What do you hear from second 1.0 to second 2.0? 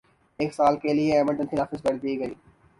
emergency نافذ کر